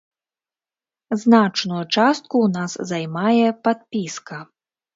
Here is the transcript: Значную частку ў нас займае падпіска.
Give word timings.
Значную 1.23 1.83
частку 1.95 2.35
ў 2.45 2.47
нас 2.57 2.71
займае 2.95 3.47
падпіска. 3.69 4.37